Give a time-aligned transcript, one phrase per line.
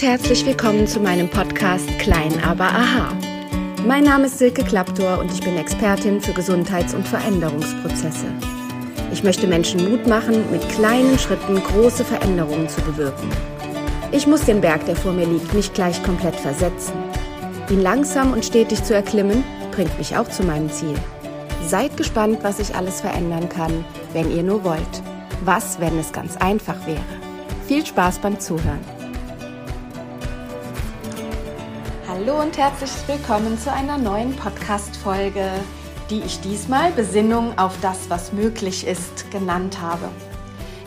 [0.00, 3.12] und herzlich willkommen zu meinem Podcast Klein aber Aha.
[3.86, 8.26] Mein Name ist Silke Klaptor und ich bin Expertin für Gesundheits- und Veränderungsprozesse.
[9.12, 13.28] Ich möchte Menschen Mut machen, mit kleinen Schritten große Veränderungen zu bewirken.
[14.10, 16.94] Ich muss den Berg, der vor mir liegt, nicht gleich komplett versetzen.
[17.68, 20.94] Ihn langsam und stetig zu erklimmen, bringt mich auch zu meinem Ziel.
[21.66, 25.02] Seid gespannt, was ich alles verändern kann, wenn ihr nur wollt.
[25.44, 27.02] Was, wenn es ganz einfach wäre?
[27.68, 28.99] Viel Spaß beim Zuhören.
[32.30, 35.50] Hallo und herzlich willkommen zu einer neuen Podcast-Folge,
[36.10, 40.08] die ich diesmal Besinnung auf das, was möglich ist, genannt habe.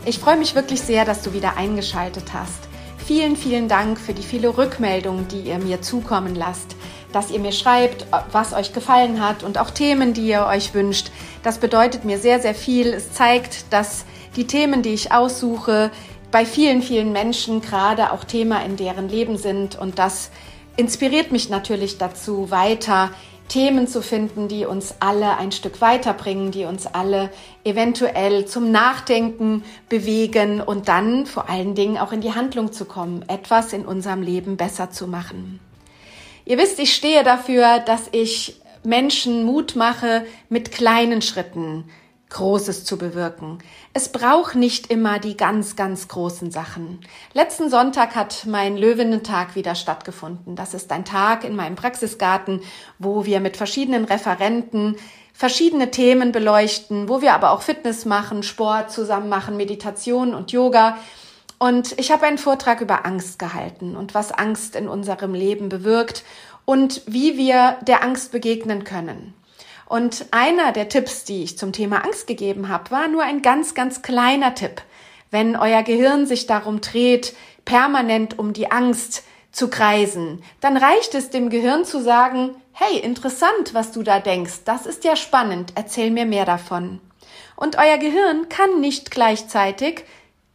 [0.06, 2.60] Ich freue mich wirklich sehr, dass du wieder eingeschaltet hast.
[2.96, 6.76] Vielen, vielen Dank für die viele Rückmeldungen, die ihr mir zukommen lasst,
[7.12, 11.10] dass ihr mir schreibt, was euch gefallen hat und auch Themen, die ihr euch wünscht.
[11.42, 12.86] Das bedeutet mir sehr, sehr viel.
[12.86, 15.90] Es zeigt, dass die Themen, die ich aussuche,
[16.30, 19.76] bei vielen, vielen Menschen gerade auch Thema in deren Leben sind.
[19.76, 20.30] Und das
[20.76, 23.10] inspiriert mich natürlich dazu, weiter
[23.48, 27.30] Themen zu finden, die uns alle ein Stück weiterbringen, die uns alle
[27.62, 33.24] eventuell zum Nachdenken bewegen und dann vor allen Dingen auch in die Handlung zu kommen,
[33.28, 35.60] etwas in unserem Leben besser zu machen.
[36.46, 41.84] Ihr wisst, ich stehe dafür, dass ich Menschen Mut mache mit kleinen Schritten,
[42.34, 43.58] Großes zu bewirken.
[43.92, 46.98] Es braucht nicht immer die ganz, ganz großen Sachen.
[47.32, 50.56] Letzten Sonntag hat mein Löwinnentag wieder stattgefunden.
[50.56, 52.60] Das ist ein Tag in meinem Praxisgarten,
[52.98, 54.96] wo wir mit verschiedenen Referenten
[55.32, 60.98] verschiedene Themen beleuchten, wo wir aber auch Fitness machen, Sport zusammen machen, Meditation und Yoga.
[61.58, 66.24] Und ich habe einen Vortrag über Angst gehalten und was Angst in unserem Leben bewirkt
[66.64, 69.34] und wie wir der Angst begegnen können.
[69.94, 73.74] Und einer der Tipps, die ich zum Thema Angst gegeben habe, war nur ein ganz,
[73.74, 74.82] ganz kleiner Tipp.
[75.30, 77.32] Wenn euer Gehirn sich darum dreht,
[77.64, 79.22] permanent um die Angst
[79.52, 84.64] zu kreisen, dann reicht es dem Gehirn zu sagen, hey, interessant, was du da denkst,
[84.64, 86.98] das ist ja spannend, erzähl mir mehr davon.
[87.54, 90.02] Und euer Gehirn kann nicht gleichzeitig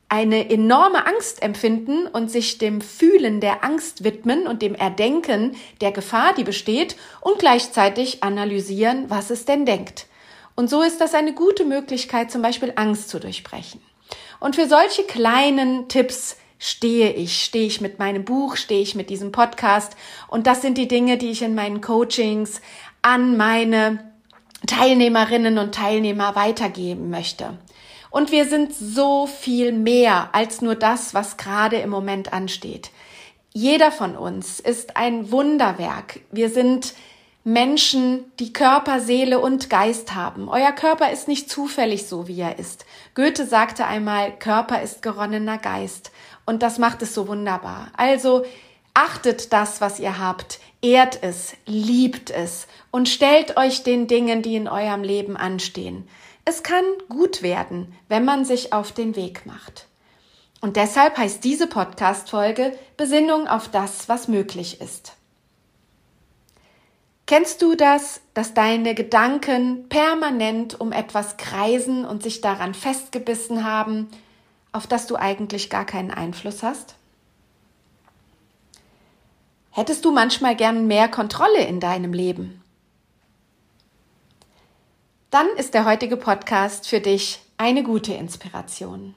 [0.09, 5.91] eine enorme Angst empfinden und sich dem Fühlen der Angst widmen und dem Erdenken der
[5.91, 10.07] Gefahr, die besteht, und gleichzeitig analysieren, was es denn denkt.
[10.55, 13.81] Und so ist das eine gute Möglichkeit, zum Beispiel Angst zu durchbrechen.
[14.39, 19.09] Und für solche kleinen Tipps stehe ich, stehe ich mit meinem Buch, stehe ich mit
[19.09, 19.95] diesem Podcast.
[20.27, 22.61] Und das sind die Dinge, die ich in meinen Coachings
[23.01, 24.11] an meine
[24.67, 27.57] Teilnehmerinnen und Teilnehmer weitergeben möchte.
[28.09, 32.91] Und wir sind so viel mehr als nur das, was gerade im Moment ansteht.
[33.53, 36.21] Jeder von uns ist ein Wunderwerk.
[36.31, 36.93] Wir sind
[37.43, 40.49] Menschen, die Körper, Seele und Geist haben.
[40.49, 42.85] Euer Körper ist nicht zufällig so, wie er ist.
[43.15, 46.11] Goethe sagte einmal, Körper ist geronnener Geist.
[46.45, 47.91] Und das macht es so wunderbar.
[47.95, 48.43] Also
[48.93, 54.55] achtet das, was ihr habt, ehrt es, liebt es und stellt euch den Dingen, die
[54.55, 56.07] in eurem Leben anstehen.
[56.49, 59.85] Es kann gut werden, wenn man sich auf den Weg macht.
[60.61, 65.13] Und deshalb heißt diese Podcast-Folge Besinnung auf das, was möglich ist.
[67.27, 74.07] Kennst du das, dass deine Gedanken permanent um etwas kreisen und sich daran festgebissen haben,
[74.71, 76.95] auf das du eigentlich gar keinen Einfluss hast?
[79.69, 82.58] Hättest du manchmal gern mehr Kontrolle in deinem Leben?
[85.31, 89.13] Dann ist der heutige Podcast für dich eine gute Inspiration.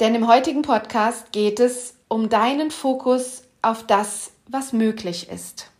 [0.00, 5.70] Denn im heutigen Podcast geht es um deinen Fokus auf das, was möglich ist.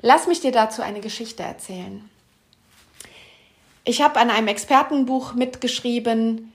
[0.00, 2.08] Lass mich dir dazu eine Geschichte erzählen.
[3.84, 6.52] Ich habe an einem Expertenbuch mitgeschrieben,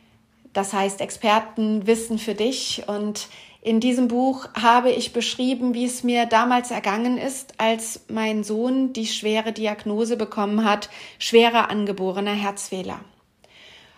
[0.54, 3.28] das heißt Expertenwissen für dich und
[3.64, 8.92] in diesem Buch habe ich beschrieben, wie es mir damals ergangen ist, als mein Sohn
[8.92, 13.00] die schwere Diagnose bekommen hat, schwerer angeborener Herzfehler.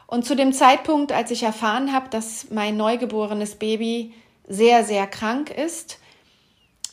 [0.06, 4.14] Und zu dem Zeitpunkt, als ich erfahren habe, dass mein neugeborenes Baby
[4.48, 6.00] sehr, sehr krank ist,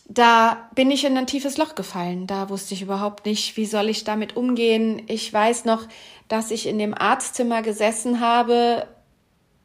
[0.07, 2.29] da bin ich in ein tiefes Loch gefallen.
[2.29, 5.03] Da wusste ich überhaupt nicht, wie soll ich damit umgehen.
[5.09, 5.87] Ich weiß noch,
[6.29, 8.87] dass ich in dem Arztzimmer gesessen habe.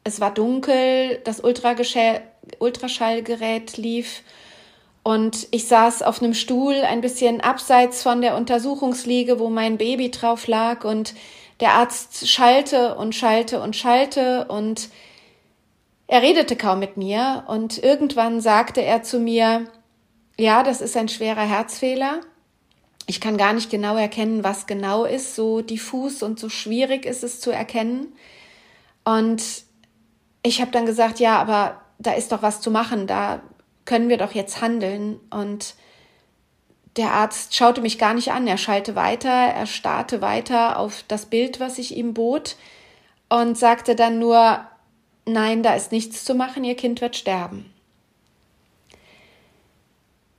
[0.02, 2.22] Es war dunkel, das Ultrageschäft
[2.58, 4.22] Ultraschallgerät lief.
[5.02, 10.10] Und ich saß auf einem Stuhl ein bisschen abseits von der Untersuchungsliege, wo mein Baby
[10.10, 10.84] drauf lag.
[10.84, 11.14] Und
[11.60, 14.46] der Arzt schallte und schallte und schallte.
[14.46, 14.88] Und
[16.08, 17.44] er redete kaum mit mir.
[17.46, 19.66] Und irgendwann sagte er zu mir,
[20.38, 22.20] ja, das ist ein schwerer Herzfehler.
[23.06, 27.22] Ich kann gar nicht genau erkennen, was genau ist, so diffus und so schwierig ist
[27.22, 28.12] es zu erkennen.
[29.04, 29.42] Und
[30.42, 33.42] ich habe dann gesagt, ja, aber da ist doch was zu machen, da
[33.84, 35.20] können wir doch jetzt handeln.
[35.30, 35.74] Und
[36.96, 41.26] der Arzt schaute mich gar nicht an, er schalte weiter, er starrte weiter auf das
[41.26, 42.56] Bild, was ich ihm bot
[43.28, 44.60] und sagte dann nur,
[45.24, 47.72] nein, da ist nichts zu machen, ihr Kind wird sterben.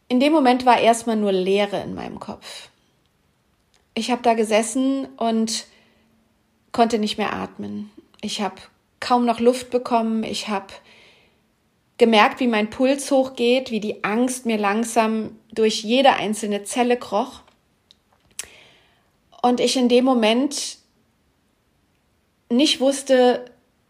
[0.09, 2.69] In dem Moment war erstmal nur Leere in meinem Kopf.
[3.93, 5.65] Ich habe da gesessen und
[6.71, 7.91] konnte nicht mehr atmen.
[8.21, 8.55] Ich habe
[8.99, 10.23] kaum noch Luft bekommen.
[10.23, 10.67] Ich habe
[11.97, 17.41] gemerkt, wie mein Puls hochgeht, wie die Angst mir langsam durch jede einzelne Zelle kroch.
[19.41, 20.77] Und ich in dem Moment
[22.49, 23.45] nicht wusste,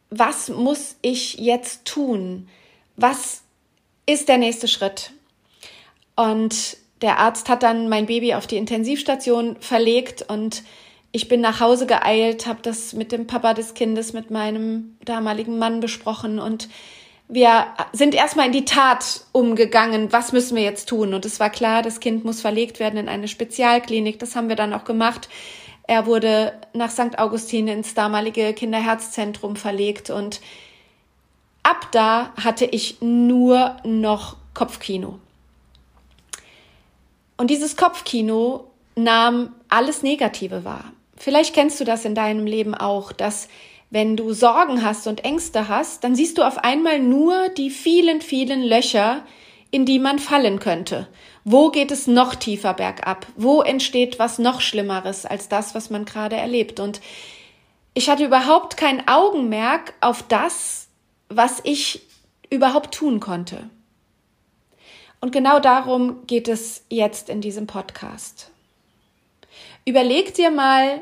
[0.10, 2.48] was muss ich jetzt tun?
[2.96, 3.42] Was
[4.06, 5.12] ist der nächste Schritt?
[6.16, 10.64] Und der Arzt hat dann mein Baby auf die Intensivstation verlegt und
[11.12, 15.58] ich bin nach Hause geeilt, habe das mit dem Papa des Kindes, mit meinem damaligen
[15.58, 16.70] Mann besprochen und
[17.30, 20.14] wir sind erstmal in die Tat umgegangen.
[20.14, 21.14] Was müssen wir jetzt tun?
[21.14, 24.18] Und es war klar, das Kind muss verlegt werden in eine Spezialklinik.
[24.20, 25.28] Das haben wir dann auch gemacht.
[25.88, 27.18] Er wurde nach St.
[27.18, 30.42] Augustin ins damalige Kinderherzzentrum verlegt und
[31.64, 35.20] ab da hatte ich nur noch Kopfkino.
[37.38, 38.66] Und dieses Kopfkino
[38.96, 40.92] nahm alles Negative wahr.
[41.16, 43.48] Vielleicht kennst du das in deinem Leben auch, dass
[43.90, 48.22] wenn du Sorgen hast und Ängste hast, dann siehst du auf einmal nur die vielen,
[48.22, 49.24] vielen Löcher,
[49.72, 51.08] in die man fallen könnte.
[51.44, 53.28] Wo geht es noch tiefer bergab?
[53.36, 56.80] Wo entsteht was noch Schlimmeres als das, was man gerade erlebt?
[56.80, 57.00] Und
[57.94, 60.90] ich hatte überhaupt kein Augenmerk auf das,
[61.30, 62.02] was ich
[62.50, 63.70] überhaupt tun konnte.
[65.20, 68.52] Und genau darum geht es jetzt in diesem Podcast.
[69.86, 71.02] Überleg dir mal,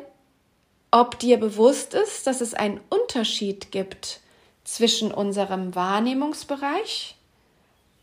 [0.95, 4.21] ob dir bewusst ist, dass es einen Unterschied gibt
[4.63, 7.17] zwischen unserem Wahrnehmungsbereich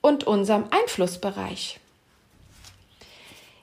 [0.02, 1.80] und unserem Einflussbereich.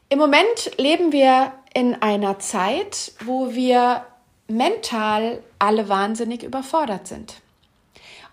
[0.09, 4.03] Im Moment leben wir in einer Zeit, wo wir
[4.47, 7.35] mental alle wahnsinnig überfordert sind.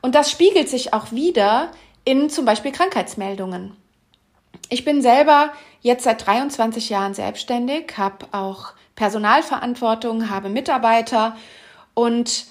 [0.01, 1.73] Und das spiegelt sich auch wieder
[2.07, 3.77] in zum Beispiel Krankheitsmeldungen.
[4.71, 5.53] Ich bin selber
[5.83, 11.37] jetzt seit 23 Jahren selbstständig, habe auch Personalverantwortung, habe Mitarbeiter
[11.95, 12.47] und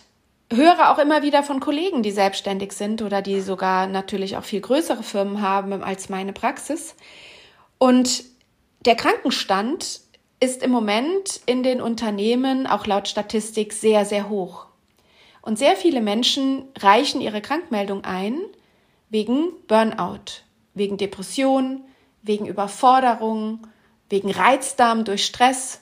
[0.52, 4.62] höre auch immer wieder von Kollegen, die selbstständig sind oder die sogar natürlich auch viel
[4.62, 6.96] größere Firmen haben als meine Praxis.
[7.78, 8.24] Und
[8.86, 10.02] der Krankenstand
[10.40, 14.68] ist im Moment in den Unternehmen auch laut Statistik sehr, sehr hoch.
[15.42, 18.40] Und sehr viele Menschen reichen ihre Krankmeldung ein
[19.10, 20.42] wegen Burnout,
[20.74, 21.84] wegen Depression,
[22.22, 23.68] wegen Überforderung,
[24.10, 25.82] wegen Reizdarm durch Stress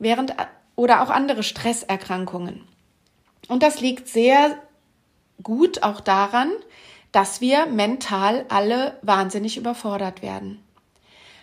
[0.00, 0.34] während
[0.74, 2.66] oder auch andere Stresserkrankungen.
[3.48, 4.58] Und das liegt sehr
[5.42, 6.50] gut auch daran,
[7.12, 10.62] dass wir mental alle wahnsinnig überfordert werden.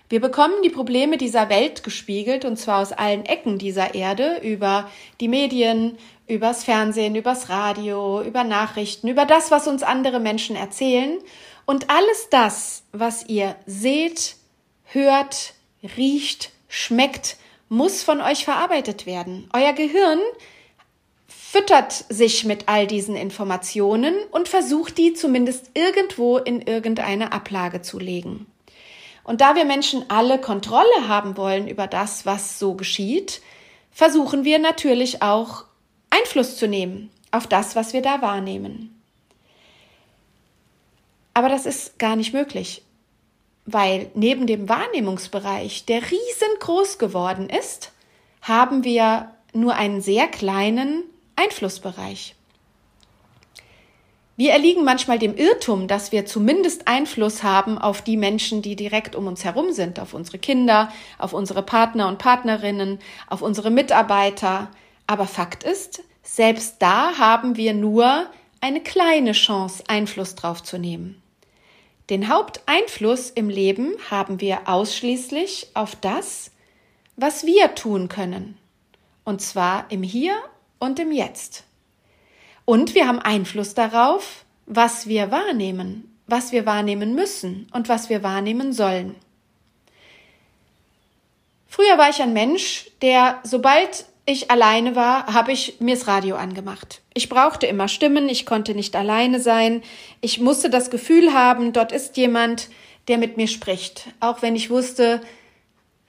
[0.10, 4.90] Wir bekommen die Probleme dieser Welt gespiegelt und zwar aus allen Ecken dieser Erde über
[5.20, 11.20] die Medien, übers Fernsehen, übers Radio, über Nachrichten, über das, was uns andere Menschen erzählen
[11.66, 14.38] und alles das, was ihr seht,
[14.86, 15.54] hört,
[15.98, 17.36] riecht, schmeckt,
[17.70, 19.50] muss von euch verarbeitet werden.
[19.54, 20.20] Euer Gehirn
[21.28, 28.00] füttert sich mit all diesen Informationen und versucht die zumindest irgendwo in irgendeine Ablage zu
[28.00, 28.48] legen.
[29.24, 33.42] Und da wir Menschen alle Kontrolle haben wollen über das, was so geschieht,
[33.92, 35.66] versuchen wir natürlich auch
[36.10, 39.02] Einfluss zu nehmen auf das, was wir da wahrnehmen.
[41.34, 42.84] Aber das ist gar nicht möglich
[43.68, 47.92] weil neben dem Wahrnehmungsbereich, der riesengroß geworden ist,
[48.42, 51.04] haben wir nur einen sehr kleinen
[51.36, 52.34] Einflussbereich.
[54.38, 59.16] Wir erliegen manchmal dem Irrtum, dass wir zumindest Einfluss haben auf die Menschen, die direkt
[59.16, 64.70] um uns herum sind, auf unsere Kinder, auf unsere Partner und Partnerinnen, auf unsere Mitarbeiter.
[65.08, 68.28] Aber Fakt ist, selbst da haben wir nur
[68.62, 71.22] eine kleine Chance, Einfluss drauf zu nehmen.
[72.10, 76.52] Den Haupteinfluss im Leben haben wir ausschließlich auf das,
[77.18, 78.58] was wir tun können.
[79.26, 80.38] Und zwar im Hier
[80.80, 81.66] und im Jetzt.
[82.64, 88.24] Und wir haben Einfluss darauf, was wir wahrnehmen, was wir wahrnehmen müssen und was wir
[88.24, 89.16] wahrnehmen sollen.
[91.68, 96.36] Früher war ich ein Mensch, der, sobald ich alleine war, habe ich mir das Radio
[96.36, 97.02] angemacht.
[97.14, 99.82] Ich brauchte immer Stimmen, ich konnte nicht alleine sein.
[100.20, 102.68] Ich musste das Gefühl haben, dort ist jemand,
[103.08, 104.10] der mit mir spricht.
[104.20, 105.22] Auch wenn ich wusste,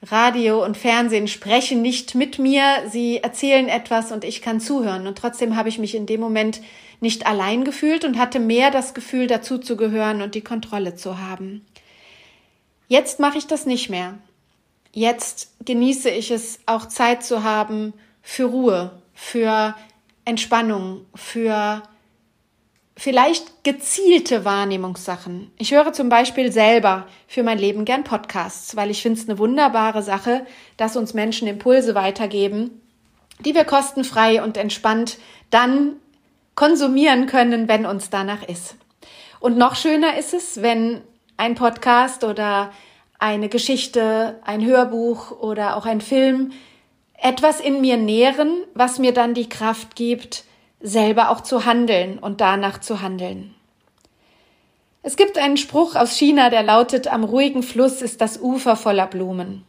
[0.02, 5.06] Radio und Fernsehen sprechen nicht mit mir, sie erzählen etwas und ich kann zuhören.
[5.06, 6.60] Und trotzdem habe ich mich in dem Moment
[7.00, 11.20] nicht allein gefühlt und hatte mehr das Gefühl, dazu zu gehören und die Kontrolle zu
[11.20, 11.64] haben.
[12.88, 14.18] Jetzt mache ich das nicht mehr.
[14.92, 17.92] Jetzt genieße ich es, auch Zeit zu haben
[18.30, 19.74] für Ruhe, für
[20.26, 21.82] Entspannung, für
[22.94, 25.50] vielleicht gezielte Wahrnehmungssachen.
[25.56, 29.38] Ich höre zum Beispiel selber für mein Leben gern Podcasts, weil ich finde es eine
[29.38, 32.82] wunderbare Sache, dass uns Menschen Impulse weitergeben,
[33.46, 35.16] die wir kostenfrei und entspannt
[35.48, 35.94] dann
[36.54, 38.76] konsumieren können, wenn uns danach ist.
[39.40, 41.00] Und noch schöner ist es, wenn
[41.38, 42.72] ein Podcast oder
[43.18, 46.52] eine Geschichte, ein Hörbuch oder auch ein Film
[47.20, 50.44] etwas in mir nähren, was mir dann die Kraft gibt,
[50.80, 53.54] selber auch zu handeln und danach zu handeln.
[55.02, 59.06] Es gibt einen Spruch aus China, der lautet, am ruhigen Fluss ist das Ufer voller
[59.06, 59.64] Blumen.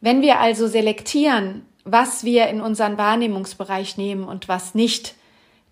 [0.00, 5.14] Wenn wir also selektieren, was wir in unseren Wahrnehmungsbereich nehmen und was nicht,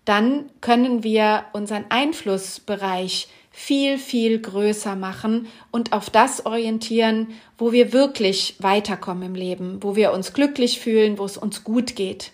[0.05, 7.93] dann können wir unseren Einflussbereich viel, viel größer machen und auf das orientieren, wo wir
[7.93, 12.31] wirklich weiterkommen im Leben, wo wir uns glücklich fühlen, wo es uns gut geht.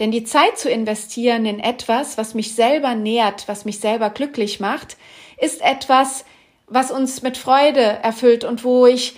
[0.00, 4.58] Denn die Zeit zu investieren in etwas, was mich selber nährt, was mich selber glücklich
[4.58, 4.96] macht,
[5.38, 6.24] ist etwas,
[6.66, 9.14] was uns mit Freude erfüllt und wo ich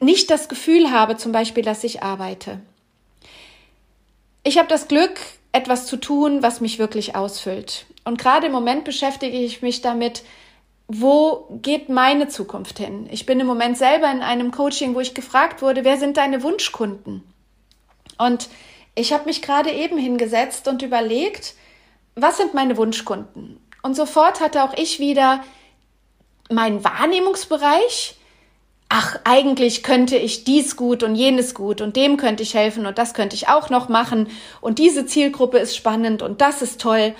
[0.00, 2.60] nicht das Gefühl habe, zum Beispiel, dass ich arbeite.
[4.42, 5.20] Ich habe das Glück,
[5.52, 7.84] etwas zu tun, was mich wirklich ausfüllt.
[8.04, 10.22] Und gerade im Moment beschäftige ich mich damit,
[10.94, 13.08] wo geht meine Zukunft hin?
[13.10, 16.42] Ich bin im Moment selber in einem Coaching, wo ich gefragt wurde, wer sind deine
[16.42, 17.22] Wunschkunden?
[18.18, 18.48] Und
[18.94, 21.54] ich habe mich gerade eben hingesetzt und überlegt,
[22.14, 23.58] was sind meine Wunschkunden?
[23.82, 25.42] Und sofort hatte auch ich wieder
[26.50, 28.16] meinen Wahrnehmungsbereich.
[28.90, 32.98] Ach, eigentlich könnte ich dies gut und jenes gut und dem könnte ich helfen und
[32.98, 34.28] das könnte ich auch noch machen
[34.60, 37.14] und diese Zielgruppe ist spannend und das ist toll.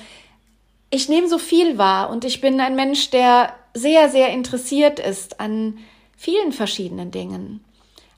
[0.90, 5.40] Ich nehme so viel wahr und ich bin ein Mensch, der sehr, sehr interessiert ist
[5.40, 5.78] an
[6.16, 7.64] vielen verschiedenen Dingen.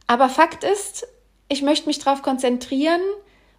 [0.07, 1.07] Aber Fakt ist,
[1.49, 3.01] ich möchte mich darauf konzentrieren,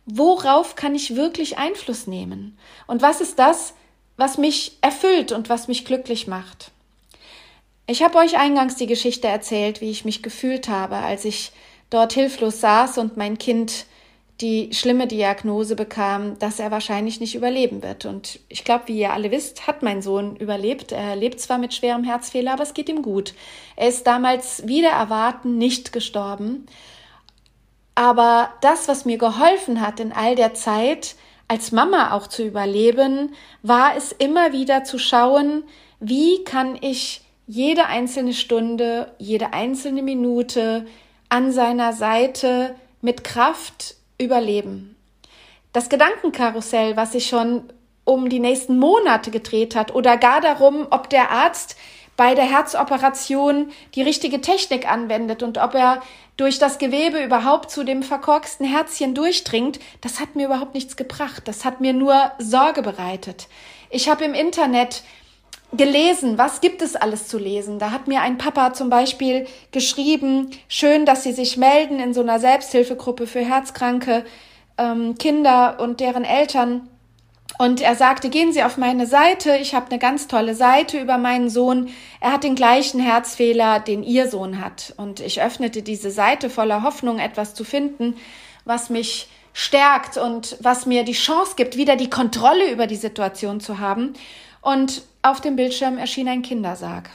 [0.05, 2.57] worauf kann ich wirklich Einfluss nehmen?
[2.87, 3.73] Und was ist das,
[4.17, 6.71] was mich erfüllt und was mich glücklich macht?
[7.87, 11.51] Ich habe euch eingangs die Geschichte erzählt, wie ich mich gefühlt habe, als ich
[11.89, 13.85] dort hilflos saß und mein Kind
[14.41, 18.05] die schlimme Diagnose bekam, dass er wahrscheinlich nicht überleben wird.
[18.05, 20.91] Und ich glaube, wie ihr alle wisst, hat mein Sohn überlebt.
[20.91, 23.33] Er lebt zwar mit schwerem Herzfehler, aber es geht ihm gut.
[23.77, 26.65] Er ist damals wieder erwarten nicht gestorben.
[27.95, 31.15] Aber das, was mir geholfen hat in all der Zeit,
[31.47, 35.63] als Mama auch zu überleben, war es immer wieder zu schauen,
[36.01, 40.85] wie kann ich jede einzelne Stunde, jede einzelne Minute
[41.29, 44.95] an seiner Seite mit Kraft überleben.
[45.73, 47.63] Das Gedankenkarussell, was sich schon
[48.05, 51.75] um die nächsten Monate gedreht hat oder gar darum, ob der Arzt
[52.17, 56.01] bei der Herzoperation die richtige Technik anwendet und ob er
[56.37, 61.47] durch das Gewebe überhaupt zu dem verkorksten Herzchen durchdringt, das hat mir überhaupt nichts gebracht.
[61.47, 63.47] Das hat mir nur Sorge bereitet.
[63.89, 65.03] Ich habe im Internet
[65.73, 67.79] gelesen, was gibt es alles zu lesen.
[67.79, 72.21] Da hat mir ein Papa zum Beispiel geschrieben, schön, dass Sie sich melden in so
[72.21, 74.25] einer Selbsthilfegruppe für herzkranke
[74.77, 76.89] ähm, Kinder und deren Eltern.
[77.57, 79.57] Und er sagte, gehen Sie auf meine Seite.
[79.57, 81.89] Ich habe eine ganz tolle Seite über meinen Sohn.
[82.19, 84.93] Er hat den gleichen Herzfehler, den Ihr Sohn hat.
[84.97, 88.15] Und ich öffnete diese Seite voller Hoffnung, etwas zu finden,
[88.65, 93.61] was mich stärkt und was mir die Chance gibt, wieder die Kontrolle über die Situation
[93.61, 94.13] zu haben.
[94.65, 97.11] Und auf dem Bildschirm erschien ein Kindersarg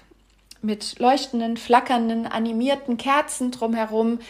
[0.62, 4.20] mit leuchtenden, flackernden, animierten Kerzen drumherum.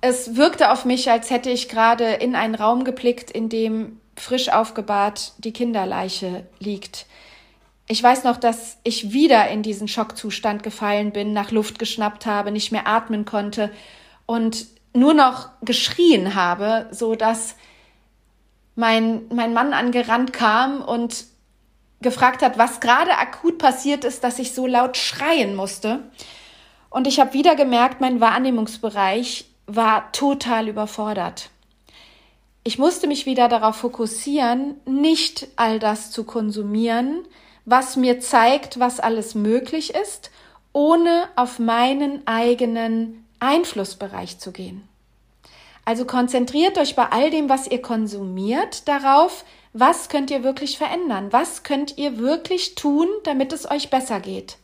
[0.00, 4.50] Es wirkte auf mich, als hätte ich gerade in einen Raum geblickt, in dem frisch
[4.50, 7.06] aufgebahrt die Kinderleiche liegt.
[7.88, 12.52] Ich weiß noch, dass ich wieder in diesen Schockzustand gefallen bin, nach Luft geschnappt habe,
[12.52, 13.72] nicht mehr atmen konnte
[14.26, 17.56] und nur noch geschrien habe, so dass
[18.76, 21.24] mein, mein Mann angerannt kam und
[22.00, 26.10] gefragt hat, was gerade akut passiert ist, dass ich so laut schreien musste.
[26.88, 31.50] Und ich habe wieder gemerkt, mein Wahrnehmungsbereich war total überfordert.
[32.64, 37.26] Ich musste mich wieder darauf fokussieren, nicht all das zu konsumieren,
[37.64, 40.30] was mir zeigt, was alles möglich ist,
[40.72, 44.86] ohne auf meinen eigenen Einflussbereich zu gehen.
[45.84, 51.32] Also konzentriert euch bei all dem, was ihr konsumiert, darauf, was könnt ihr wirklich verändern?
[51.32, 54.58] Was könnt ihr wirklich tun, damit es euch besser geht?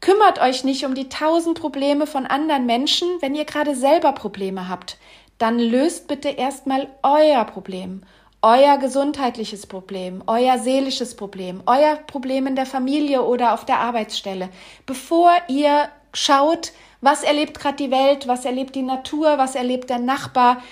[0.00, 4.68] Kümmert euch nicht um die tausend Probleme von anderen Menschen, wenn ihr gerade selber Probleme
[4.68, 4.98] habt.
[5.38, 8.02] Dann löst bitte erstmal euer Problem,
[8.40, 14.48] euer gesundheitliches Problem, euer seelisches Problem, euer Problem in der Familie oder auf der Arbeitsstelle,
[14.86, 19.98] bevor ihr schaut, was erlebt gerade die Welt, was erlebt die Natur, was erlebt der
[19.98, 20.62] Nachbar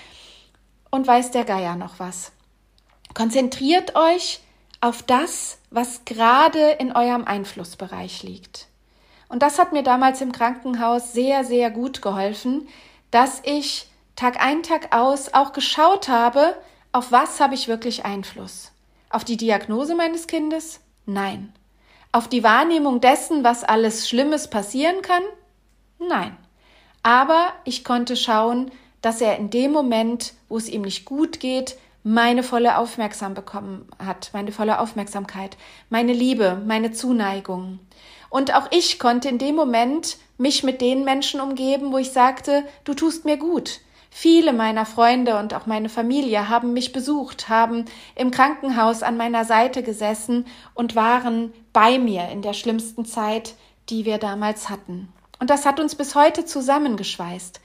[0.90, 2.32] und weiß der Geier noch was.
[3.14, 4.40] Konzentriert euch
[4.80, 8.66] auf das, was gerade in eurem Einflussbereich liegt.
[9.28, 12.68] Und das hat mir damals im Krankenhaus sehr, sehr gut geholfen,
[13.10, 16.56] dass ich Tag ein, Tag aus auch geschaut habe,
[16.92, 18.72] auf was habe ich wirklich Einfluss.
[19.10, 20.80] Auf die Diagnose meines Kindes?
[21.06, 21.52] Nein.
[22.12, 25.22] Auf die Wahrnehmung dessen, was alles Schlimmes passieren kann?
[25.98, 26.36] Nein.
[27.02, 28.70] Aber ich konnte schauen,
[29.02, 33.88] dass er in dem Moment, wo es ihm nicht gut geht, meine volle Aufmerksam bekommen
[33.98, 35.56] hat, meine volle Aufmerksamkeit,
[35.88, 37.80] meine Liebe, meine Zuneigung.
[38.28, 42.64] Und auch ich konnte in dem Moment mich mit den Menschen umgeben, wo ich sagte,
[42.84, 43.80] du tust mir gut.
[44.10, 49.44] Viele meiner Freunde und auch meine Familie haben mich besucht, haben im Krankenhaus an meiner
[49.44, 53.54] Seite gesessen und waren bei mir in der schlimmsten Zeit,
[53.88, 55.08] die wir damals hatten.
[55.40, 57.60] Und das hat uns bis heute zusammengeschweißt.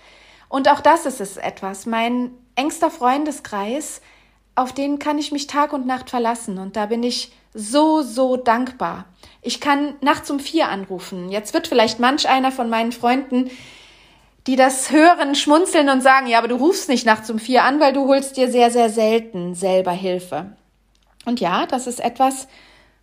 [0.48, 1.86] Und auch das ist es etwas.
[1.86, 4.01] Mein engster Freundeskreis,
[4.60, 6.58] auf den kann ich mich Tag und Nacht verlassen.
[6.58, 9.06] Und da bin ich so, so dankbar.
[9.42, 11.30] Ich kann nachts um vier anrufen.
[11.30, 13.50] Jetzt wird vielleicht manch einer von meinen Freunden,
[14.48, 17.80] die das hören, schmunzeln und sagen, ja, aber du rufst nicht nachts um vier an,
[17.80, 20.58] weil du holst dir sehr, sehr selten selber Hilfe.
[21.25, 22.48] Und ja, das ist etwas,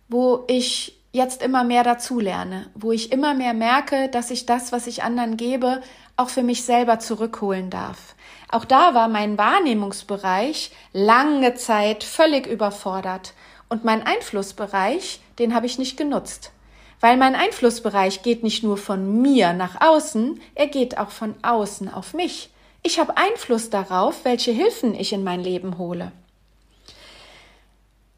[0.09, 4.87] wo ich jetzt immer mehr dazulerne, wo ich immer mehr merke, dass ich das, was
[4.87, 5.81] ich anderen gebe,
[6.17, 8.15] auch für mich selber zurückholen darf.
[8.49, 13.33] Auch da war mein Wahrnehmungsbereich lange Zeit völlig überfordert
[13.69, 16.51] und mein Einflussbereich, den habe ich nicht genutzt.
[16.99, 21.93] Weil mein Einflussbereich geht nicht nur von mir nach außen, er geht auch von außen
[21.93, 22.49] auf mich.
[22.83, 26.11] Ich habe Einfluss darauf, welche Hilfen ich in mein Leben hole.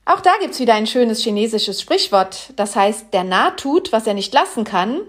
[0.06, 4.13] Auch da gibt's wieder ein schönes chinesisches Sprichwort, das heißt, der Narr tut, was er
[4.13, 5.01] nicht lassen kann,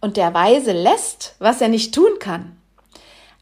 [0.00, 2.56] und der Weise lässt, was er nicht tun kann.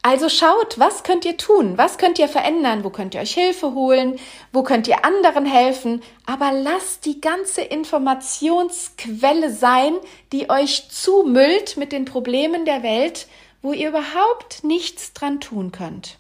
[0.04, 1.78] Also schaut, was könnt ihr tun?
[1.78, 2.82] Was könnt ihr verändern?
[2.82, 4.18] Wo könnt ihr euch Hilfe holen?
[4.52, 6.02] Wo könnt ihr anderen helfen?
[6.26, 9.94] Aber lasst die ganze Informationsquelle sein,
[10.32, 13.28] die euch zumüllt mit den Problemen der Welt,
[13.62, 16.18] wo ihr überhaupt nichts dran tun könnt.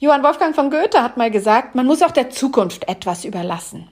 [0.00, 3.88] Johann Wolfgang von Goethe hat mal gesagt, man muss auch der Zukunft etwas überlassen.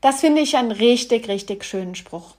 [0.00, 2.34] Das finde ich einen richtig, richtig schönen Spruch.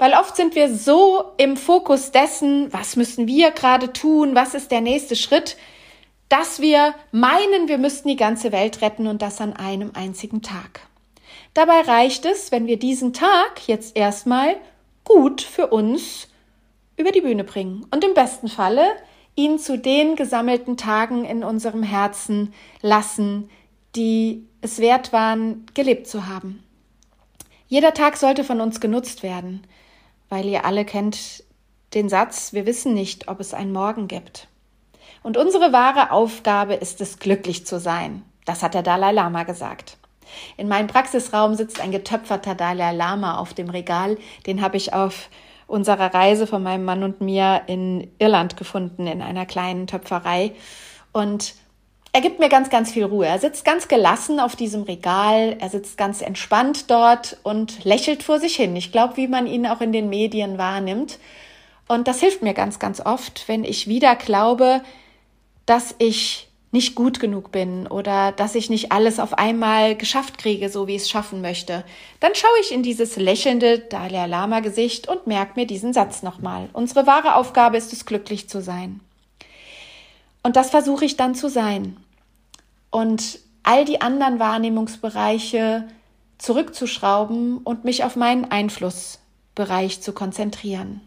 [0.00, 4.70] Weil oft sind wir so im Fokus dessen, was müssen wir gerade tun, was ist
[4.70, 5.58] der nächste Schritt,
[6.30, 10.80] dass wir meinen, wir müssten die ganze Welt retten und das an einem einzigen Tag.
[11.52, 14.56] Dabei reicht es, wenn wir diesen Tag jetzt erstmal
[15.04, 16.28] gut für uns
[16.96, 18.86] über die Bühne bringen und im besten Falle
[19.34, 23.50] ihn zu den gesammelten Tagen in unserem Herzen lassen,
[23.96, 26.64] die es wert waren, gelebt zu haben.
[27.68, 29.62] Jeder Tag sollte von uns genutzt werden,
[30.30, 31.44] weil ihr alle kennt
[31.92, 34.48] den Satz, wir wissen nicht, ob es einen Morgen gibt.
[35.22, 38.22] Und unsere wahre Aufgabe ist es, glücklich zu sein.
[38.46, 39.98] Das hat der Dalai Lama gesagt.
[40.56, 44.16] In meinem Praxisraum sitzt ein getöpferter Dalai Lama auf dem Regal.
[44.46, 45.28] Den habe ich auf
[45.66, 50.52] unserer Reise von meinem Mann und mir in Irland gefunden, in einer kleinen Töpferei.
[51.12, 51.54] Und
[52.12, 53.26] er gibt mir ganz, ganz viel Ruhe.
[53.26, 58.40] Er sitzt ganz gelassen auf diesem Regal, er sitzt ganz entspannt dort und lächelt vor
[58.40, 58.74] sich hin.
[58.74, 61.18] Ich glaube, wie man ihn auch in den Medien wahrnimmt.
[61.86, 64.82] Und das hilft mir ganz, ganz oft, wenn ich wieder glaube,
[65.66, 70.68] dass ich nicht gut genug bin oder dass ich nicht alles auf einmal geschafft kriege,
[70.68, 71.84] so wie ich es schaffen möchte,
[72.20, 76.68] dann schaue ich in dieses lächelnde Dalai Lama Gesicht und merke mir diesen Satz nochmal.
[76.72, 79.00] Unsere wahre Aufgabe ist es, glücklich zu sein.
[80.42, 81.96] Und das versuche ich dann zu sein.
[82.90, 85.86] Und all die anderen Wahrnehmungsbereiche
[86.38, 91.02] zurückzuschrauben und mich auf meinen Einflussbereich zu konzentrieren.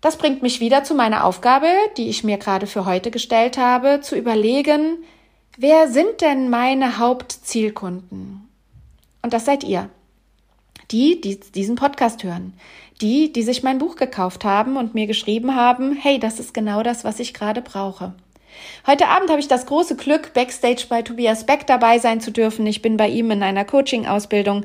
[0.00, 4.00] Das bringt mich wieder zu meiner Aufgabe, die ich mir gerade für heute gestellt habe,
[4.00, 5.04] zu überlegen,
[5.56, 8.48] wer sind denn meine Hauptzielkunden?
[9.22, 9.88] Und das seid ihr.
[10.90, 12.54] Die, die diesen Podcast hören.
[13.02, 16.82] Die, die sich mein Buch gekauft haben und mir geschrieben haben, hey, das ist genau
[16.82, 18.14] das, was ich gerade brauche.
[18.86, 22.66] Heute Abend habe ich das große Glück, backstage bei Tobias Beck dabei sein zu dürfen.
[22.66, 24.64] Ich bin bei ihm in einer Coaching-Ausbildung.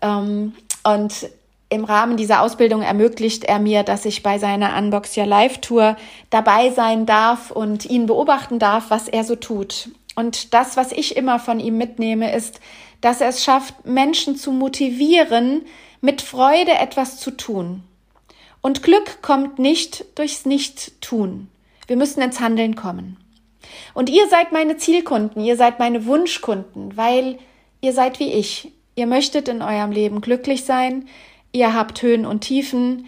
[0.00, 1.28] Ähm, und
[1.68, 5.96] im Rahmen dieser Ausbildung ermöglicht er mir, dass ich bei seiner Unbox Your Live Tour
[6.30, 9.90] dabei sein darf und ihn beobachten darf, was er so tut.
[10.14, 12.60] Und das, was ich immer von ihm mitnehme, ist,
[13.00, 15.62] dass er es schafft, Menschen zu motivieren,
[16.06, 17.82] mit Freude etwas zu tun.
[18.62, 21.48] Und Glück kommt nicht durchs Nicht-Tun.
[21.88, 23.16] Wir müssen ins Handeln kommen.
[23.92, 27.38] Und ihr seid meine Zielkunden, ihr seid meine Wunschkunden, weil
[27.80, 28.70] ihr seid wie ich.
[28.94, 31.08] Ihr möchtet in eurem Leben glücklich sein,
[31.50, 33.06] ihr habt Höhen und Tiefen,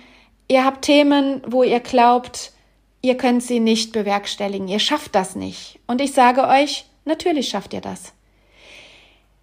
[0.48, 2.52] ihr habt Themen, wo ihr glaubt,
[3.00, 5.78] ihr könnt sie nicht bewerkstelligen, ihr schafft das nicht.
[5.86, 8.12] Und ich sage euch, natürlich schafft ihr das.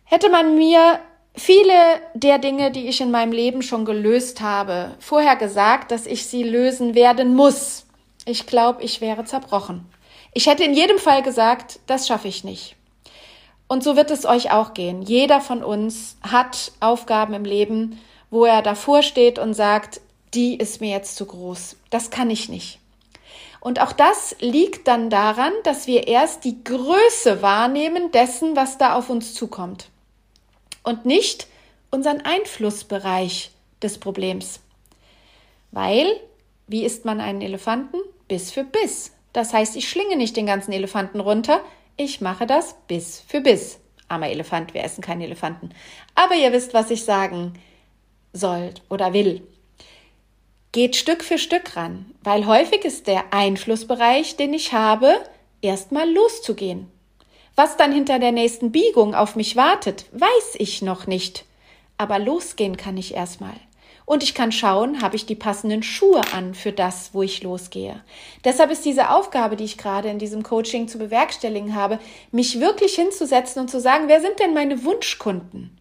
[0.04, 1.00] Hätte man mir
[1.36, 1.74] viele
[2.14, 6.44] der Dinge, die ich in meinem Leben schon gelöst habe, vorher gesagt, dass ich sie
[6.44, 7.86] lösen werden muss,
[8.26, 9.86] ich glaube, ich wäre zerbrochen.
[10.34, 12.76] Ich hätte in jedem Fall gesagt, das schaffe ich nicht.
[13.68, 15.02] Und so wird es euch auch gehen.
[15.02, 20.02] Jeder von uns hat Aufgaben im Leben, wo er davor steht und sagt,
[20.34, 21.78] die ist mir jetzt zu groß.
[21.90, 22.80] Das kann ich nicht.
[23.60, 28.94] Und auch das liegt dann daran, dass wir erst die Größe wahrnehmen dessen, was da
[28.94, 29.88] auf uns zukommt.
[30.86, 31.48] Und nicht
[31.92, 34.62] unseren Einflussbereich des Problems.
[35.72, 36.08] Weil,
[36.68, 37.98] wie isst man einen Elefanten?
[38.28, 39.12] Biss für Biss.
[39.34, 41.60] Das heißt, ich schlinge nicht den ganzen Elefanten runter,
[41.98, 43.80] ich mache das Biss für Biss.
[44.08, 45.72] Armer Elefant, wir essen keinen Elefanten.
[46.14, 47.54] Aber ihr wisst, was ich sagen
[48.32, 49.42] soll oder will.
[50.72, 55.18] Geht Stück für Stück ran, weil häufig ist der Einflussbereich, den ich habe,
[55.62, 56.92] erstmal loszugehen.
[57.56, 61.46] Was dann hinter der nächsten Biegung auf mich wartet, weiß ich noch nicht.
[61.98, 63.56] Aber losgehen kann ich erstmal.
[64.06, 68.04] Und ich kann schauen, habe ich die passenden Schuhe an für das, wo ich losgehe.
[68.44, 72.00] Deshalb ist diese Aufgabe, die ich gerade in diesem Coaching zu bewerkstelligen habe,
[72.32, 75.80] mich wirklich hinzusetzen und zu sagen, wer sind denn meine Wunschkunden?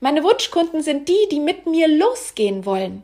[0.00, 3.02] Meine Wunschkunden sind die, die mit mir losgehen wollen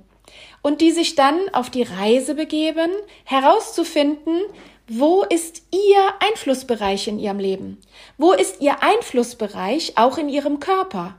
[0.62, 2.90] und die sich dann auf die Reise begeben,
[3.24, 4.40] herauszufinden,
[4.88, 7.80] wo ist Ihr Einflussbereich in Ihrem Leben?
[8.18, 11.14] Wo ist Ihr Einflussbereich auch in Ihrem Körper?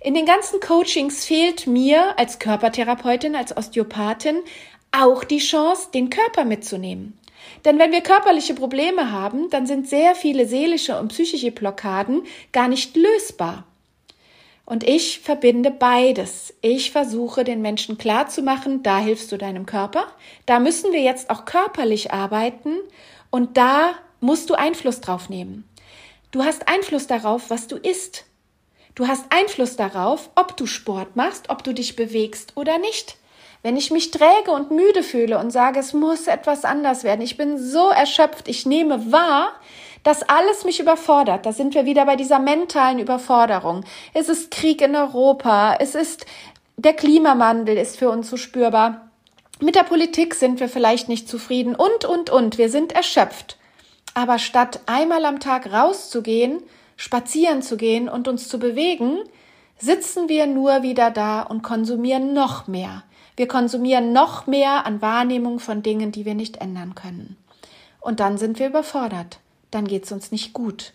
[0.00, 4.36] In den ganzen Coachings fehlt mir als Körpertherapeutin, als Osteopathin
[4.92, 7.18] auch die Chance, den Körper mitzunehmen.
[7.64, 12.68] Denn wenn wir körperliche Probleme haben, dann sind sehr viele seelische und psychische Blockaden gar
[12.68, 13.64] nicht lösbar.
[14.64, 16.54] Und ich verbinde beides.
[16.60, 20.06] Ich versuche den Menschen klarzumachen, da hilfst du deinem Körper,
[20.46, 22.76] da müssen wir jetzt auch körperlich arbeiten
[23.30, 25.68] und da musst du Einfluss drauf nehmen.
[26.30, 28.24] Du hast Einfluss darauf, was du isst.
[28.94, 33.16] Du hast Einfluss darauf, ob du Sport machst, ob du dich bewegst oder nicht.
[33.62, 37.36] Wenn ich mich träge und müde fühle und sage, es muss etwas anders werden, ich
[37.36, 39.52] bin so erschöpft, ich nehme wahr,
[40.02, 41.46] dass alles mich überfordert.
[41.46, 43.84] Da sind wir wieder bei dieser mentalen Überforderung.
[44.14, 46.26] Es ist Krieg in Europa, es ist
[46.76, 49.08] der Klimawandel ist für uns so spürbar.
[49.60, 52.58] Mit der Politik sind wir vielleicht nicht zufrieden und, und, und.
[52.58, 53.56] Wir sind erschöpft.
[54.14, 56.62] Aber statt einmal am Tag rauszugehen,
[56.96, 59.18] spazieren zu gehen und uns zu bewegen,
[59.78, 63.04] sitzen wir nur wieder da und konsumieren noch mehr.
[63.36, 67.36] Wir konsumieren noch mehr an Wahrnehmung von Dingen, die wir nicht ändern können.
[68.00, 69.38] Und dann sind wir überfordert.
[69.72, 70.92] Dann geht's uns nicht gut.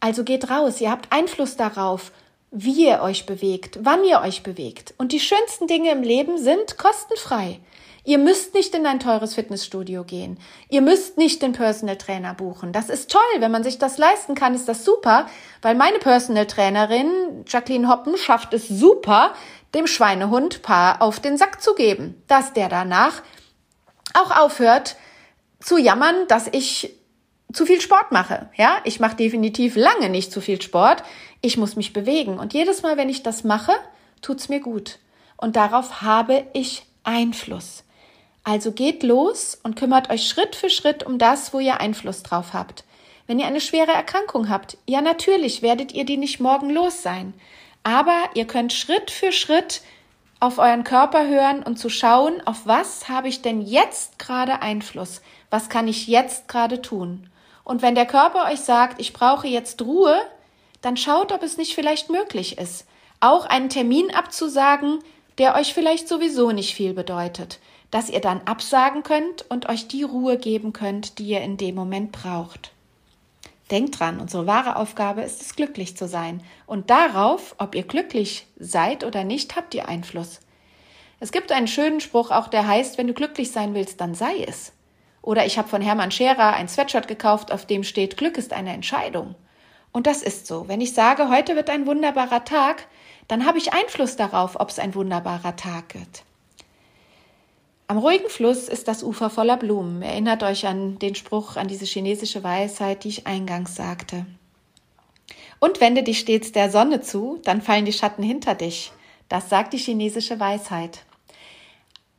[0.00, 0.82] Also geht raus.
[0.82, 2.12] Ihr habt Einfluss darauf,
[2.50, 4.92] wie ihr euch bewegt, wann ihr euch bewegt.
[4.98, 7.60] Und die schönsten Dinge im Leben sind kostenfrei.
[8.04, 10.38] Ihr müsst nicht in ein teures Fitnessstudio gehen.
[10.68, 12.72] Ihr müsst nicht den Personal Trainer buchen.
[12.72, 13.20] Das ist toll.
[13.40, 15.26] Wenn man sich das leisten kann, ist das super,
[15.60, 19.34] weil meine Personal Trainerin Jacqueline Hoppen schafft es super,
[19.74, 23.22] dem Schweinehund Paar auf den Sack zu geben, dass der danach
[24.14, 24.96] auch aufhört
[25.58, 26.95] zu jammern, dass ich
[27.56, 28.50] zu viel Sport mache.
[28.54, 31.02] Ja, ich mache definitiv lange nicht zu viel Sport.
[31.40, 33.72] Ich muss mich bewegen und jedes Mal, wenn ich das mache,
[34.20, 34.98] tut's mir gut.
[35.38, 37.82] Und darauf habe ich Einfluss.
[38.44, 42.52] Also geht los und kümmert euch Schritt für Schritt um das, wo ihr Einfluss drauf
[42.52, 42.84] habt.
[43.26, 47.32] Wenn ihr eine schwere Erkrankung habt, ja natürlich werdet ihr die nicht morgen los sein.
[47.82, 49.80] Aber ihr könnt Schritt für Schritt
[50.40, 55.22] auf euren Körper hören und zu schauen, auf was habe ich denn jetzt gerade Einfluss?
[55.48, 57.30] Was kann ich jetzt gerade tun?
[57.66, 60.16] Und wenn der Körper euch sagt, ich brauche jetzt Ruhe,
[60.80, 62.86] dann schaut, ob es nicht vielleicht möglich ist,
[63.20, 65.00] auch einen Termin abzusagen,
[65.36, 70.02] der euch vielleicht sowieso nicht viel bedeutet dass ihr dann absagen könnt und euch die
[70.02, 72.72] Ruhe geben könnt, die ihr in dem Moment braucht.
[73.70, 76.42] Denkt dran, unsere wahre Aufgabe ist es, glücklich zu sein.
[76.66, 80.40] Und darauf, ob ihr glücklich seid oder nicht, habt ihr Einfluss.
[81.18, 84.44] Es gibt einen schönen Spruch auch, der heißt, wenn du glücklich sein willst, dann sei
[84.46, 84.72] es.
[85.26, 88.72] Oder ich habe von Hermann Scherer ein Sweatshirt gekauft, auf dem steht, Glück ist eine
[88.72, 89.34] Entscheidung.
[89.90, 90.68] Und das ist so.
[90.68, 92.86] Wenn ich sage, heute wird ein wunderbarer Tag,
[93.26, 96.22] dann habe ich Einfluss darauf, ob es ein wunderbarer Tag wird.
[97.88, 100.00] Am ruhigen Fluss ist das Ufer voller Blumen.
[100.00, 104.26] Erinnert euch an den Spruch, an diese chinesische Weisheit, die ich eingangs sagte.
[105.58, 108.92] Und wende dich stets der Sonne zu, dann fallen die Schatten hinter dich.
[109.28, 111.00] Das sagt die chinesische Weisheit.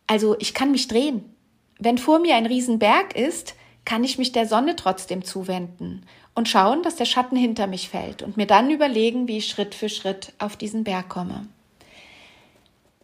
[0.08, 1.37] Also ich kann mich drehen.
[1.80, 6.84] Wenn vor mir ein Riesenberg ist, kann ich mich der Sonne trotzdem zuwenden und schauen,
[6.84, 10.34] dass der Schatten hinter mich fällt und mir dann überlegen, wie ich Schritt für Schritt
[10.40, 11.48] auf diesen Berg komme.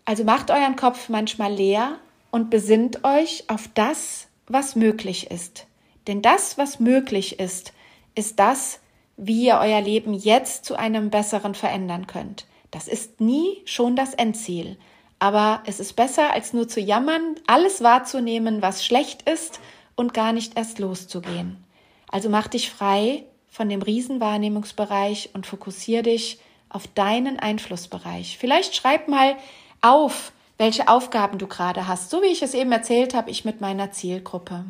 [0.05, 1.97] Also macht euren Kopf manchmal leer
[2.31, 5.67] und besinnt euch auf das, was möglich ist.
[6.07, 7.73] Denn das, was möglich ist,
[8.15, 8.79] ist das,
[9.15, 12.45] wie ihr euer Leben jetzt zu einem besseren verändern könnt.
[12.71, 14.77] Das ist nie schon das Endziel,
[15.23, 19.61] aber es ist besser, als nur zu jammern, alles wahrzunehmen, was schlecht ist
[19.95, 21.63] und gar nicht erst loszugehen.
[22.11, 28.37] Also mach dich frei von dem Riesenwahrnehmungsbereich und fokussier dich auf deinen Einflussbereich.
[28.37, 29.37] Vielleicht schreib mal
[29.79, 33.61] auf, welche Aufgaben du gerade hast, so wie ich es eben erzählt habe, ich mit
[33.61, 34.65] meiner Zielgruppe.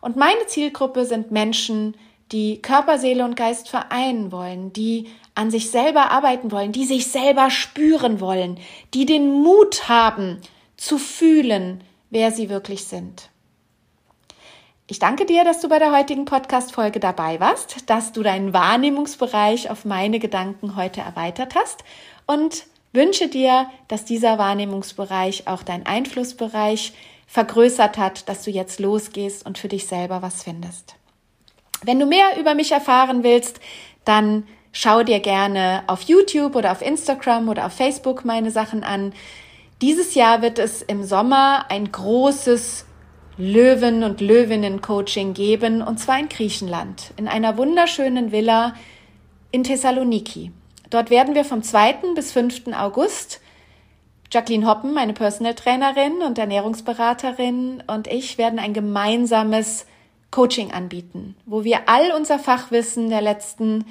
[0.00, 1.96] Und meine Zielgruppe sind Menschen,
[2.30, 5.08] die Körper, Seele und Geist vereinen wollen, die
[5.40, 8.58] an sich selber arbeiten wollen, die sich selber spüren wollen,
[8.92, 10.38] die den Mut haben
[10.76, 13.30] zu fühlen, wer sie wirklich sind.
[14.86, 19.70] Ich danke dir, dass du bei der heutigen Podcast-Folge dabei warst, dass du deinen Wahrnehmungsbereich
[19.70, 21.84] auf meine Gedanken heute erweitert hast
[22.26, 26.92] und wünsche dir, dass dieser Wahrnehmungsbereich auch dein Einflussbereich
[27.26, 30.96] vergrößert hat, dass du jetzt losgehst und für dich selber was findest.
[31.82, 33.58] Wenn du mehr über mich erfahren willst,
[34.04, 39.12] dann schau dir gerne auf YouTube oder auf Instagram oder auf Facebook meine Sachen an.
[39.82, 42.86] Dieses Jahr wird es im Sommer ein großes
[43.38, 48.74] Löwen- und Löwinnen-Coaching geben, und zwar in Griechenland, in einer wunderschönen Villa
[49.50, 50.52] in Thessaloniki.
[50.90, 52.14] Dort werden wir vom 2.
[52.14, 52.74] bis 5.
[52.74, 53.40] August
[54.32, 59.86] Jacqueline Hoppen, meine Personal Trainerin und Ernährungsberaterin und ich werden ein gemeinsames
[60.30, 63.86] Coaching anbieten, wo wir all unser Fachwissen der letzten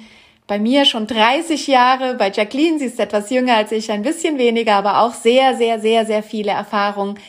[0.50, 4.36] bei mir schon 30 Jahre, bei Jacqueline, sie ist etwas jünger als ich, ein bisschen
[4.36, 7.20] weniger, aber auch sehr, sehr, sehr, sehr viele Erfahrungen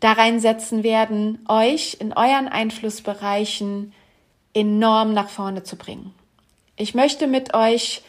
[0.00, 3.92] da reinsetzen werden, euch in euren Einflussbereichen
[4.54, 6.14] enorm nach vorne zu bringen.
[6.76, 8.00] Ich möchte mit euch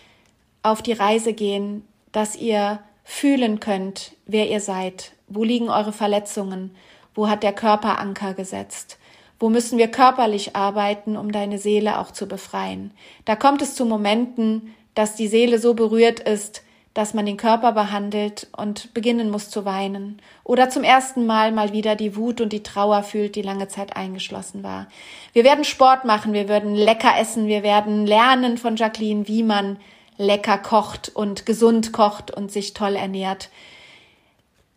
[0.63, 6.73] auf die Reise gehen, dass ihr fühlen könnt, wer ihr seid, wo liegen eure Verletzungen,
[7.13, 8.99] wo hat der Körper Anker gesetzt,
[9.41, 12.91] wo müssen wir körperlich arbeiten, um deine Seele auch zu befreien.
[13.25, 16.61] Da kommt es zu Momenten, dass die Seele so berührt ist,
[16.93, 21.71] dass man den Körper behandelt und beginnen muss zu weinen oder zum ersten Mal mal
[21.71, 24.87] wieder die Wut und die Trauer fühlt, die lange Zeit eingeschlossen war.
[25.33, 29.77] Wir werden Sport machen, wir werden lecker essen, wir werden lernen von Jacqueline, wie man
[30.17, 33.49] lecker kocht und gesund kocht und sich toll ernährt.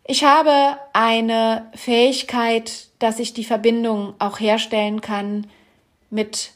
[0.06, 5.46] Ich habe eine Fähigkeit, dass ich die Verbindung auch herstellen kann
[6.10, 6.52] mit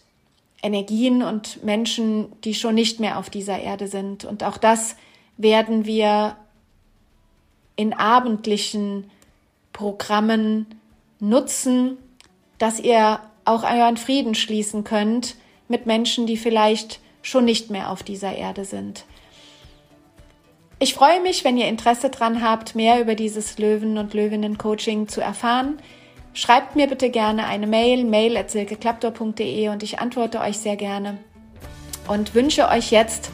[0.62, 4.24] Energien und Menschen, die schon nicht mehr auf dieser Erde sind.
[4.24, 4.96] Und auch das
[5.38, 6.36] werden wir
[7.76, 9.10] in abendlichen
[9.72, 10.66] Programmen
[11.20, 11.96] nutzen,
[12.58, 15.36] dass ihr auch euren Frieden schließen könnt
[15.68, 19.04] mit Menschen, die vielleicht schon nicht mehr auf dieser Erde sind.
[20.80, 25.20] Ich freue mich, wenn ihr Interesse daran habt, mehr über dieses Löwen- und Löwinnen-Coaching zu
[25.20, 25.78] erfahren.
[26.34, 31.18] Schreibt mir bitte gerne eine Mail, mail.silkeklaptor.de und ich antworte euch sehr gerne
[32.06, 33.30] und wünsche euch jetzt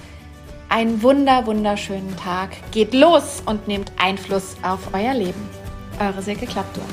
[0.70, 2.50] einen wunder, wunderschönen Tag.
[2.72, 5.48] Geht los und nehmt Einfluss auf euer Leben.
[6.00, 6.84] Eure Silke Klaptor.